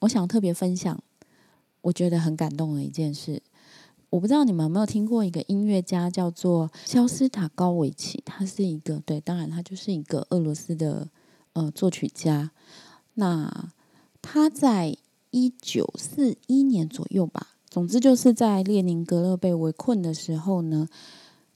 [0.00, 1.02] 我想特别分享，
[1.80, 3.42] 我觉得很感动的一件事。
[4.10, 11.08] 我不知道你们有没有听过一个音乐家叫做肖斯塔高维奇，他是一个对，当然他就是一个俄罗斯的
[11.54, 12.50] 呃作曲家。
[13.14, 13.70] 那
[14.24, 14.96] 他在
[15.30, 17.48] 一九四一年左右吧。
[17.68, 20.88] 总之就是在列宁格勒被围困的时候呢，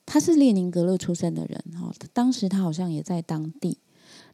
[0.04, 3.78] 他是列宁格勒出生的人哈，当时他好像也在当地，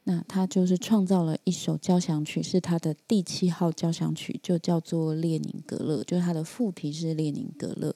[0.05, 7.95] 那他就是创造了一首交响曲，是他的第七号交响曲，就叫做列宁格勒，就是他的副题是列宁格勒。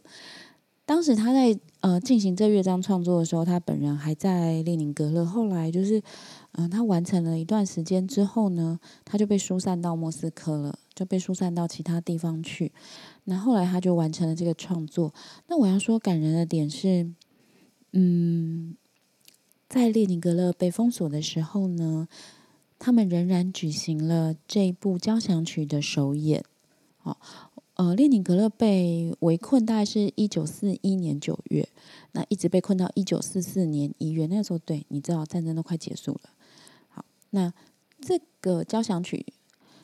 [0.85, 6.03] 当时他在呃进行这乐章创作的时候，他本人还在列宁格勒，后来就是
[6.53, 10.79] 嗯他完成了一段时间之后呢，他就被疏散到莫斯科了。
[10.99, 12.73] 就被疏散到其他地方去，
[13.23, 15.15] 那后来他就完成了这个创作。
[15.47, 17.09] 那我要说感人的点是，
[17.93, 18.75] 嗯，
[19.69, 22.09] 在列宁格勒被封锁的时候呢，
[22.81, 26.45] 他们仍然举行了这部交响曲的首演。
[27.05, 27.17] 哦，
[27.75, 31.69] 呃，列宁格勒被围困大概是一九四一年九月，
[32.11, 34.27] 那一直被困到一九四四年一月。
[34.27, 36.31] 那时候，对，你知道战争都快结束了。
[37.31, 37.53] 那
[38.01, 39.27] 这个交响曲。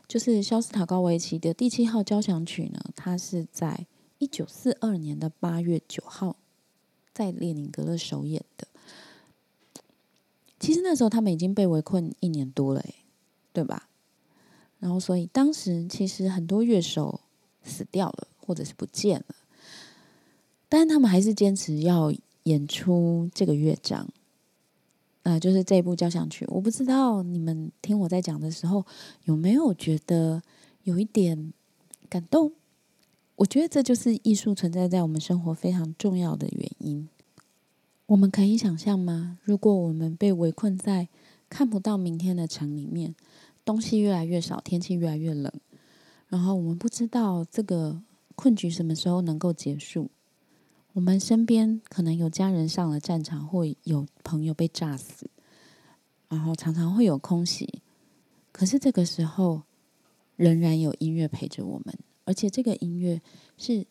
[0.07, 3.87] 就是肖斯塔高维奇的第七号交响曲呢，它是在
[4.19, 6.37] 一九四二年的八月九号
[7.15, 8.69] 在列宁格勒首演的。
[10.61, 12.95] 其实那时候他们已经被围困一年多了，诶，
[13.55, 13.89] 对吧？
[14.79, 17.23] 然后所以当时其实很多乐手
[17.63, 19.35] 死掉了，或者是不见了，
[20.69, 24.07] 但他们还是坚持要演出这个乐章。
[25.25, 28.85] 呃，就是这部交响曲，我不知道你们听我在讲的时候
[29.25, 30.43] 有没有觉得
[30.85, 31.53] 有一点
[32.09, 32.53] 感动？
[33.37, 37.09] 我觉得这就是艺术存在在我们生活非常重要的原因。
[38.07, 39.39] 我们可以想象吗？
[39.43, 41.09] 如果我们被围困在
[41.49, 43.15] 看不到明天的城里面，
[43.65, 45.51] 东西越来越少，天气越来越冷，
[46.29, 48.03] 然后我们不知道这个
[48.35, 50.11] 困局什么时候能够结束。
[50.95, 55.29] 我们身边可能有家人上了战场，或有朋友被炸死，
[56.29, 57.83] 然后常常会有空袭。
[58.53, 59.63] 可是这个时候，
[60.37, 63.21] 仍然有音乐陪着我们，而且这个音乐
[63.59, 63.85] 是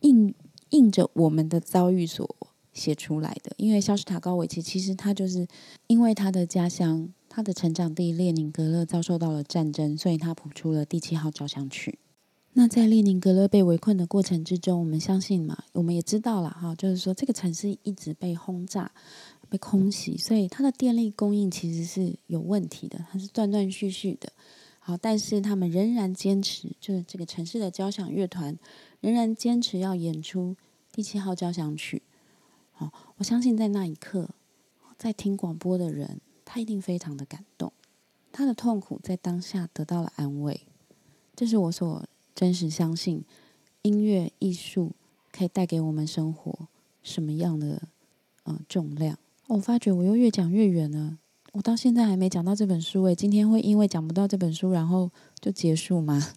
[0.00, 0.34] 应
[0.70, 2.36] 应着我们的遭遇所
[2.72, 3.52] 写出来的。
[3.56, 5.46] 因为肖斯塔高维奇其实他就是
[5.86, 12.00] 因为他的家乡、他的成长地列宁格勒遭受到了战争，所以他谱出了第七号交响曲。
[12.52, 18.90] 那在列宁格勒被围困的过程之中，我们相信嘛，我们也知道了哈，就是说这个城市一直被轰炸、
[19.48, 24.32] 被空袭，所以它的电力供应其实是有问题的，它是断断续续的。
[24.80, 28.58] 好，但是他们仍然坚持，就是这个城市的交响乐团
[29.00, 30.56] 仍然坚持要演出
[30.90, 32.02] 第七号交响曲。
[32.72, 34.30] 好，我相信在那一刻，
[34.98, 37.72] 在听广播的人，他一定非常的感动，
[38.32, 40.62] 他的痛苦在当下得到了安慰。
[41.36, 42.04] 这是我所。
[42.40, 43.22] 真实相信
[43.82, 44.92] 音乐艺术
[45.30, 46.68] 可以带给我们生活
[47.02, 47.82] 什么样的
[48.44, 49.18] 呃重量？
[49.48, 51.18] 我发觉我又越讲越远了，
[51.52, 56.32] 我到现在还没讲到这本书诶，今天会因为讲不到这本书，然后就结束吗？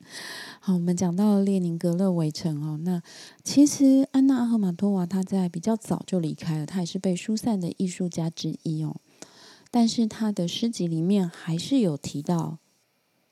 [0.60, 2.78] 好，我们讲到了列宁格勒围城哦。
[2.82, 3.02] 那
[3.42, 8.96] 其实安娜阿赫玛托娃她在比较早就离开了，她也是被疏散的艺术家之一哦。
[9.70, 12.56] 但是她的诗集里面还是有提到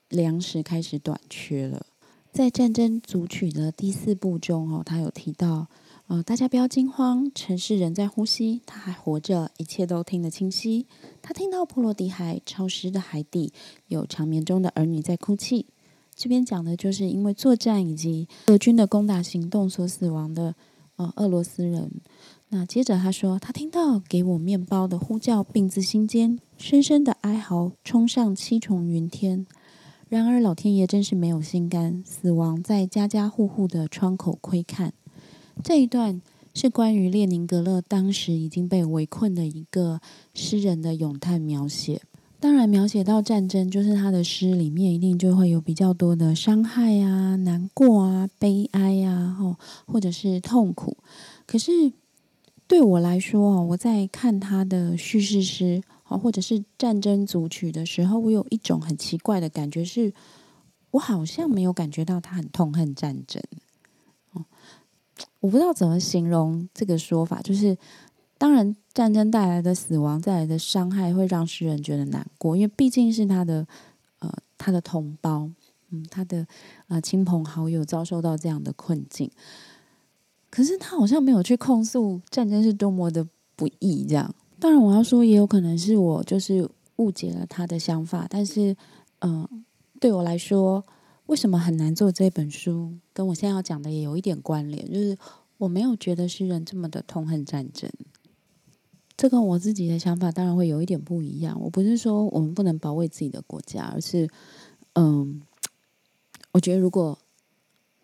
[0.09, 1.87] 粮食开始短缺了。
[2.33, 5.67] 在战争组曲的第四部中，哦，他有提到，
[6.07, 10.87] 呃，大家不要惊慌，城市人在呼吸，他还活着，一切都听得清晰。
[11.21, 13.53] 他听到波罗的海潮湿的海底
[13.87, 15.67] 有长眠中的儿女在哭泣。
[16.15, 20.55] 这边讲的就是因为作战以及俄军的攻打行动所死亡的
[20.95, 21.91] 呃俄罗斯人。
[22.49, 29.45] 那接着他说，他听到给我面包的呼叫，病自心间，深深的哀嚎冲上七重云天。
[30.13, 34.93] 然而，老天爷真是没有心肝，死亡在家家户户的窗口窥看。
[35.63, 36.21] 这一段
[36.53, 39.99] 是关于列宁格勒当时已经被围困的一个
[40.35, 42.03] 诗人的咏叹描写。
[42.39, 49.55] 当然，描写到战争，就是他的诗里面一定就会有比较多的伤害啊、难过啊、悲哀呀，吼，
[49.87, 50.95] 或者是痛苦。
[51.47, 51.91] 可是
[52.67, 55.81] 对我来说，我在看他的叙事诗。
[56.17, 60.13] 或者是战争组曲的时候，我有一种很奇怪的感觉，是
[60.91, 63.41] 我好像没有感觉到他很痛恨战争。
[64.31, 64.45] 哦，
[65.39, 67.41] 我不知道怎么形容这个说法。
[67.41, 67.77] 就是
[68.37, 73.65] 当然，战争带来的死亡、带来的伤害，会让诗人觉得难过，因为毕竟是他的
[74.19, 75.49] 呃他的同胞，
[75.89, 76.45] 嗯，他的
[76.87, 79.29] 呃亲朋好友遭受到这样的困境。
[80.49, 84.35] 可是他好像没有去控诉战争是多么的不易，这样。
[84.63, 88.25] 当然，我要说，也有可能是我就是误解了他的想法。
[88.29, 88.73] 但是，
[89.19, 89.65] 嗯，
[89.99, 90.85] 对我来说，
[91.25, 94.89] 为什么很难做这本书，跟我现在要讲的也有一点关联。
[94.89, 95.17] 就是
[95.57, 97.91] 我没有觉得诗人这么的痛恨战争，
[99.17, 101.59] 这跟我自己的想法当然会有一点不一样。
[101.59, 104.29] 我不是说我们不能保卫自己的国家，而是，
[104.93, 105.41] 嗯，
[106.53, 107.19] 我觉得如果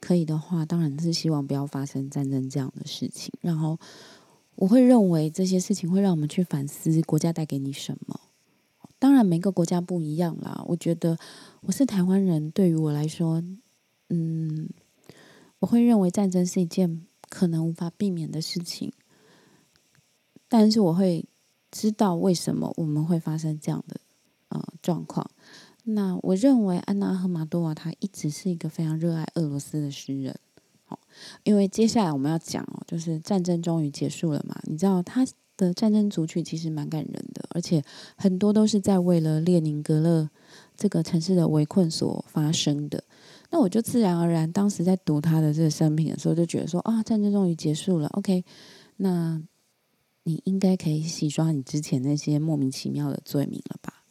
[0.02, 3.32] 可以的话，当然是希望不要发生战争这样的事情。
[3.40, 3.80] 然后。
[4.60, 8.20] 我会认为这些事情会让我们去反思国家带给你什么。
[9.00, 10.62] 当然，每个国家不一样啦。
[10.68, 11.18] 我觉得
[11.62, 13.42] 我是台湾人，对于我来说，
[14.10, 14.70] 嗯，
[15.60, 18.92] 我会认为战争是一件可能无法避免的事情。
[20.50, 21.26] 但是我会
[21.72, 24.02] 知道为什么我们会发生这样的
[24.50, 25.32] 呃状况。
[25.84, 30.38] 那我认为安娜赫马多瓦他一直是一个非常热爱俄罗斯的诗人。
[31.44, 34.60] 因为接下来我们要讲哦，就是战争终于结束了嘛。
[34.64, 35.26] 你知道他
[35.58, 37.84] 的战争组曲其实蛮感人的，而且
[38.16, 40.30] 很多都是在为了列宁格勒
[40.78, 43.04] 这个城市的围困所发生的。
[43.52, 48.08] 那我就自然而然，当时在读他的这个生平的时候，就觉得说啊，战争终于结束了。
[48.10, 48.46] OK，
[48.98, 49.42] 那
[50.24, 54.04] 你应该可以洗刷你之前那些莫名其妙的罪名了吧？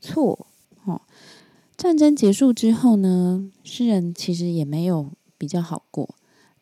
[0.00, 0.46] 错
[0.84, 1.02] 哦，
[1.76, 6.14] 战争结束之后呢，诗人其实也没有比较好过。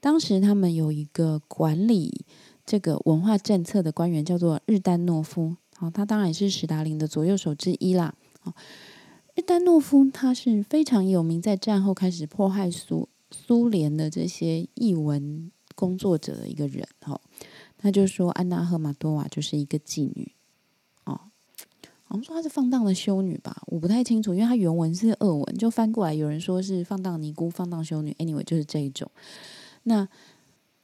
[0.03, 2.25] 当时他们有一个管理
[2.67, 5.55] 这个文化政策的官员，叫做日丹诺夫。
[5.77, 8.13] 好，他当然也是史达林的左右手之一啦。
[8.41, 8.53] 好，
[9.37, 16.85] 日丹诺夫他是非常有名，在战后开始迫害苏苏联的这些译文工作者的一个人。
[17.03, 17.21] 哈，
[17.79, 20.33] 他就说安娜赫马多瓦就是一个妓女。
[21.05, 21.21] 哦，
[22.09, 23.63] 我们说她是放荡的修女吧？
[23.67, 28.13] 我不太清楚，因为她原文是俄文，就翻过来有人说是放荡尼姑、放荡修女。
[28.19, 29.09] Anyway，就是这一种。
[29.85, 30.09] 那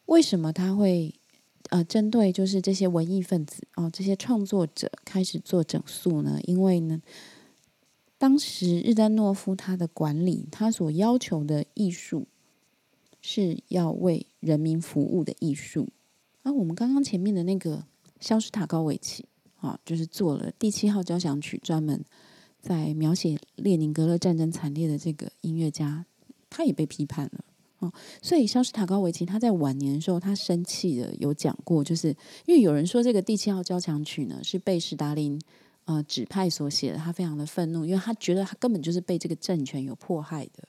[0.07, 1.15] 为什么他会
[1.71, 6.39] 呃针对就是这些文艺分子哦这些创作者开始做整肃呢？
[6.45, 7.03] 因为呢，
[8.17, 12.27] 当时日丹诺夫他的管理他所要求的艺术
[13.21, 15.89] 是要为人民服务的艺术。
[16.43, 17.85] 而我们刚刚前面的那个
[18.19, 19.27] 肖斯塔高维奇
[19.57, 22.03] 啊，就是做了第七号交响曲，专门
[22.61, 26.07] 在描写列宁格勒战争惨烈的这个音乐家，
[26.49, 27.45] 他也被批判了。
[27.81, 32.09] 哦，所以肖斯塔高维奇他在晚年的时候，他生气的有讲过，就是
[32.45, 35.41] 因为有人说这个第七号交响曲呢是被斯大林
[35.85, 40.67] 呃指派所写的，他非常的愤怒，因为他觉得他根本就是被这个政权有迫害的。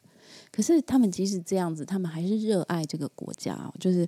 [0.52, 3.74] 可是他们即使这样子，他们还是热爱这个国家。
[3.80, 4.08] 就是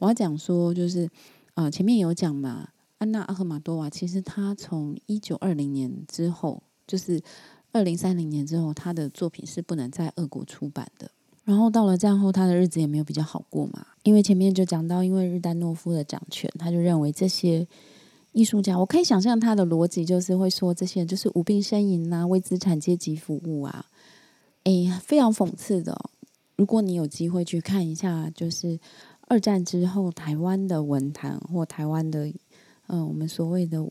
[0.00, 1.08] 我要讲说，就是
[1.54, 7.22] 呃前面有讲嘛，安娜阿赫玛多瓦其实他从一九二零年之后，就是
[7.70, 11.08] 二零三零年之后，他的作品是不能在俄国出版的。
[11.50, 13.84] 然后到了战后，他的日子也没有比较好过嘛。
[14.04, 17.66] 因为前面就讲到，因为日丹诺夫的掌权，他就认为这些
[18.30, 23.84] 艺术家，我可以想象他的逻辑就是会说，这些人就是无病呻吟啊，为资产阶级服务啊。
[24.62, 25.98] 哎，非常讽刺的。
[26.54, 28.78] 如果你有机会去看一下，就是
[29.22, 32.32] 二战之后台湾的文坛或台湾的，
[32.86, 33.84] 嗯，我们所谓的，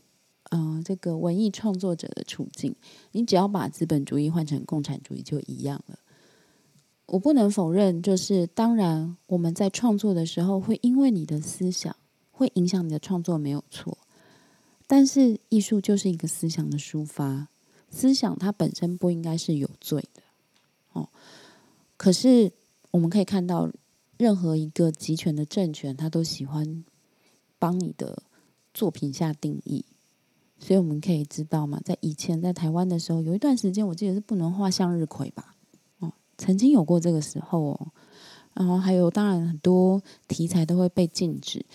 [0.50, 2.74] 嗯，这个文艺创作者的处境，
[3.12, 5.98] 你只要把资本主义换成共产主义就一样了。
[7.10, 11.94] 我不能否认，就是当然我们在创作的时候，会因为你的思想
[12.30, 13.98] 会影响你的创作，没有错。
[14.86, 17.48] 但是艺术就是一个思想的抒发，
[17.90, 20.22] 思想它本身不应该是有罪的。
[20.92, 21.08] 哦，
[21.96, 22.52] 可是
[22.92, 23.68] 我们可以看到，
[24.16, 26.84] 任何一个集权的政权，他都喜欢
[27.58, 28.22] 帮你的
[28.72, 29.84] 作品下定义。
[30.60, 35.56] 所以我们可以知道嘛，在以前在台湾的时候，有一段时间，我记得是不能画向日葵吧。
[36.40, 37.88] 曾经有过这个时候哦，
[38.54, 41.66] 然后还有当然很多题材都会被禁止。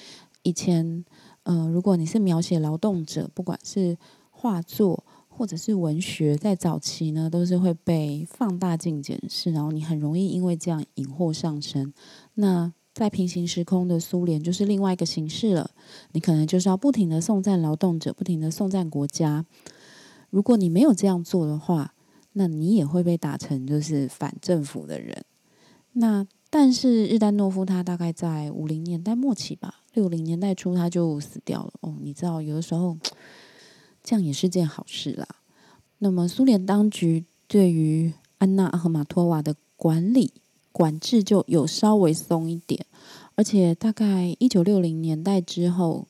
[0.42, 1.06] 以前，
[1.44, 3.96] 呃，如果你是描写劳动者，不管是
[4.32, 11.94] 画作或者是文学，在早期呢都是会被放大镜检视，然后你很容易因为这样引祸上身。
[12.34, 15.72] 那在平行时空的苏联就是另外一个形式了，
[16.14, 19.46] 你可能就是要不停的颂赞劳动者，不停的颂赞国家。
[20.30, 21.95] 如果你没有这样做的话，
[22.38, 25.24] 那你也会被打成就是反政府的人。
[25.94, 31.74] 那但是日丹诺夫他大概在五零年代末期吧，六零年代初他就死掉了。
[31.80, 32.98] 哦，你知道有的时候
[34.04, 35.26] 这样也是件好事啦。
[36.00, 40.34] 那么苏联当局对于安娜阿赫玛托娃的管理
[40.72, 42.86] 管制就有稍微松一点，
[43.36, 46.06] 而且大概一九六零年代之后，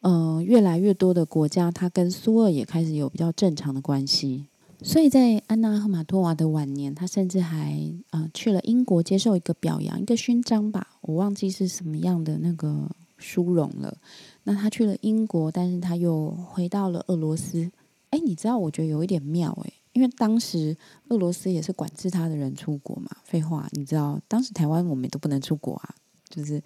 [0.00, 4.44] 呃，越来越多的国家它跟苏俄也开始有比较正常的关系。
[4.82, 13.96] 所以在安娜赫马托娃的晚年，他甚至还呃去了英国接受一个表扬，一个勋章吧，我忘记是什么样的那个殊荣了。
[14.42, 17.70] 那他去了英国，但是他又回到了俄罗斯。
[18.10, 20.76] 哎，你知道，我觉得有一点妙哎，因为当时
[21.08, 23.10] 俄罗斯也是管制他的人出国嘛。
[23.24, 25.94] 废话，你知道，当时台湾我们都不能出国啊，
[26.28, 26.62] 就是。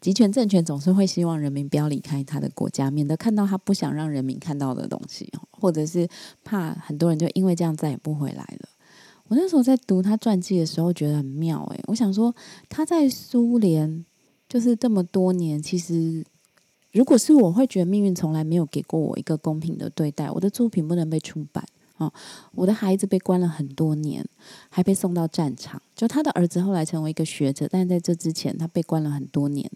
[0.00, 6.08] 集权政权总是会希望人民不要离开他的国家，免得看到他不想让人民看到的东西，或者是
[6.42, 8.68] 怕很多人就因为这样再也不回来了。
[9.28, 12.34] 我那时候在读他传记的时候，觉得很妙诶，我想说
[12.68, 14.04] 他在苏联
[14.48, 16.24] 就是这么多年，其实
[16.92, 21.64] 如果是我会觉得命运从来没有给过我一个公平的对待，我的作品不能被出版。
[22.00, 22.10] 哦，
[22.52, 24.26] 我的孩子被关了很多年，
[24.70, 25.80] 还被送到战场。
[25.94, 29.70] 就他的儿子后来成为一个学者，但在这之前，他被关了很多年，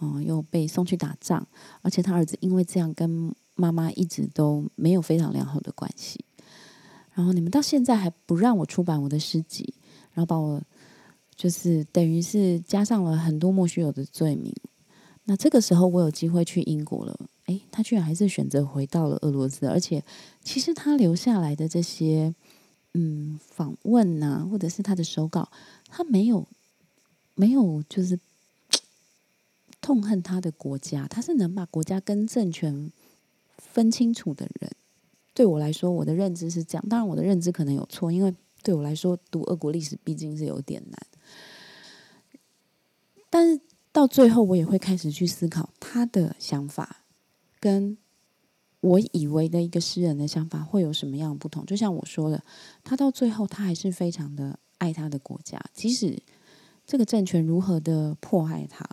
[0.00, 1.46] 哦，又被送去打仗。
[1.82, 6.24] 而且他儿子因为这样，跟妈妈一直都没有非常良好的关系。
[7.14, 9.72] 然后你们到现在还不让我出版我的诗集，
[10.14, 10.60] 然后把我
[11.36, 14.52] 就是等于是加上了很多莫须有的罪名。
[15.24, 17.16] 那这个时候，我有机会去英国了。
[17.48, 20.04] 诶，他居然还是选择回到了俄罗斯，而且
[20.44, 22.34] 其实他留下来的这些
[22.92, 25.50] 嗯访问呐，或者是他的手稿，
[25.88, 26.46] 他没有
[27.34, 28.20] 没有就是
[29.80, 32.92] 痛恨他的国家，他是能把国家跟政权
[33.56, 34.70] 分清楚的人。
[35.32, 41.06] 对我来说，我的认知是这样，当然我的认知可能有错，因为对我来说读俄国历史毕竟是有点难。
[43.30, 43.58] 但是
[43.90, 47.04] 到最后，我也会开始去思考他的想法。
[47.60, 47.96] 跟
[48.80, 51.64] 我以为的一个诗人的想法会有什么样不同？
[51.66, 52.44] 就像我说的，
[52.84, 56.16] 他到最后他还是非常的爱他的国家，即使
[56.86, 58.88] 这个政权如何的迫害他，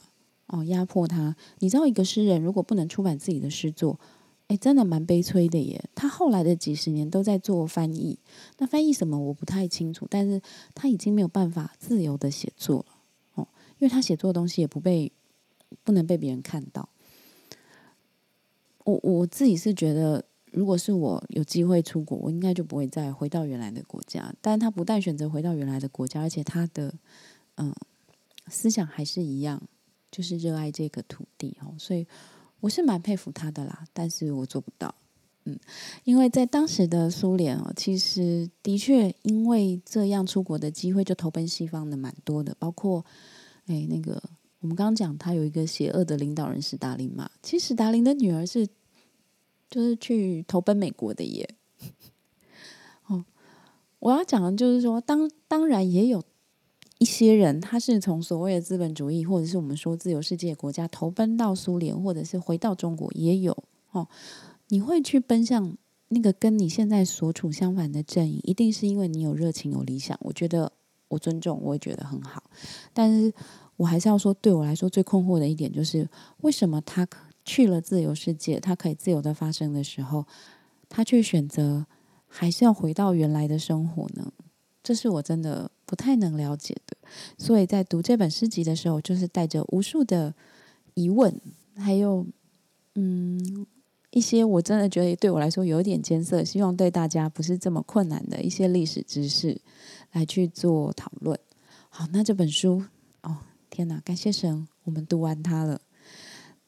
[0.47, 1.36] 哦，压迫他。
[1.59, 3.99] 你知道，一个诗人如果不能出版自己的诗作，
[4.47, 5.84] 哎，真的蛮悲催的耶。
[5.93, 8.18] 他后来的几十年都在做翻译，
[8.57, 10.41] 那翻译什么我不太清楚，但是
[10.74, 12.95] 他已经没有办法自由的写作了，
[13.36, 13.47] 哦，
[13.78, 15.11] 因为他写作的东西也不被
[15.84, 16.89] 不能被别人看到。
[18.86, 24.33] 我我自己是觉得，如果是我有机会出国，我应该就不会再回到原来的国家。
[24.41, 26.93] 但他不但选择回到原来的国家，而且他的
[27.55, 27.73] 嗯
[28.47, 29.61] 思想还是一样，
[30.09, 31.75] 就是热爱这个土地哦。
[31.77, 32.07] 所以
[32.61, 34.95] 我是蛮佩服他的啦，但是我做不到。
[35.45, 35.59] 嗯，
[36.03, 43.05] 因为在当时的苏联哦，其实的确因为这样出国的机会就投奔西方的蛮多的，包括
[43.67, 44.21] 哎那个
[44.66, 48.66] 我们刚刚讲他有一个邪恶的领导人史达林嘛，其实史达林的女儿是
[49.70, 51.47] 就是去投奔美国的耶。
[53.05, 53.24] 哦，
[53.99, 56.24] 我要讲的就是说，当当然也有
[56.97, 63.55] 一些人，他是从所谓的资本主义或者是我们说自由世界国家投奔到苏联，或者是回到中国，也有
[63.91, 64.07] 哦。
[64.70, 70.18] 你会去奔向那个跟你现在所处相反的阵营，一定是因为你有热情、有理想。
[70.22, 70.72] 我觉得
[71.09, 72.43] 我尊重，我也觉得很好。
[72.93, 73.32] 但是
[73.78, 76.07] 我还是要说，对我来说最困惑的一点就是，
[76.41, 77.07] 为什么他
[77.43, 80.26] 去了自由世界，他可以自由的发生的时候，
[80.89, 81.86] 他却选择
[82.28, 84.32] 还是要回到原来的生活呢？
[84.84, 86.97] 这是我真的不太能了解的。
[87.38, 90.34] 所以在读这本诗集的时候，就是带着无数的
[90.93, 91.41] 疑问，
[91.78, 92.26] 还有
[92.95, 93.65] 嗯。
[94.11, 99.59] 一些我真的觉得对我来说有点艰涩，希望对大家不是这么困难的一些历史知识
[100.13, 101.38] 来去做讨论。
[101.89, 102.82] 好，那这本书，
[103.70, 105.82] 天哪，感谢神，我们读完它了。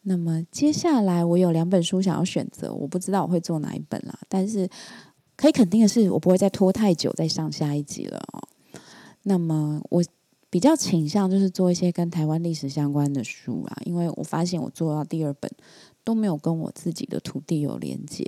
[0.02, 4.18] 那么接下来我有两本书想要选择，我不知道我会做哪一本啦。
[4.28, 4.70] 但是
[5.36, 8.48] 可以肯定的是，我不会再拖太久再上下一集了哦。
[9.24, 10.04] 那么我
[10.50, 15.52] 比较倾向就是做一些跟台湾历史相关的书啊，因为我发现我做到第二本。
[16.08, 18.26] 都没有跟我自己的土地有连接。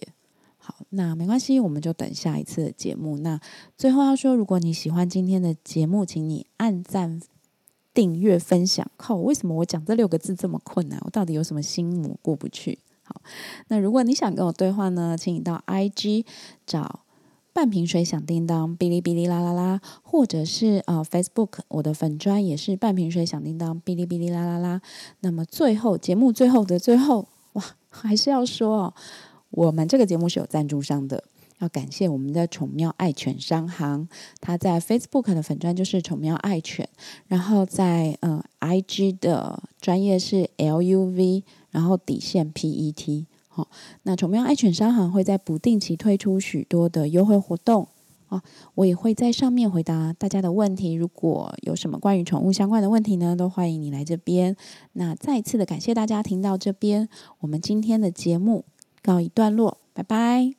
[0.58, 3.18] 好，那没关系，我们就等下一次的节目。
[3.20, 3.40] 那
[3.78, 7.22] 最后要说，如果你喜欢今天的节目，请你按赞、
[8.00, 8.90] 订阅、分享。
[8.96, 10.98] 靠，为什么我讲这六个字这么困难？
[11.04, 12.80] 我到底有什么心魔过不去？
[13.04, 13.22] 好，
[13.68, 16.24] 那如果你想跟我对话呢，请你到 IG
[16.66, 17.02] 找
[17.52, 24.82] 半瓶水响叮当，哔哩哔哩啦啦啦，或者是呃 Facebook 我的粉砖也是半瓶水响叮当，哔哩哔哩啦啦啦。
[25.20, 27.28] 那么最后节目最后的最后。
[27.54, 28.94] 哇，还是要说哦，
[29.50, 31.24] 我们这个节目是有赞助商的，
[31.60, 34.08] 要感谢我们的宠喵爱犬商行，
[34.42, 36.90] 它在 Facebook 的粉砖就是宠喵爱犬，
[37.28, 43.70] 然后在呃 IG 的专业是 LUV，然后底线 PET，好，
[44.04, 47.88] 那宠喵爱犬商行会在不定期推出许多的优惠活动。
[48.30, 48.40] 哦，
[48.76, 50.94] 我也会在上面回答大家的问题。
[50.94, 54.56] 如果有什么关于宠物相关的问题呢，都欢迎你来这边。
[54.94, 58.66] 那再次的感谢大家听到这边，我们今天的节目
[59.02, 60.59] 告一段落，拜拜。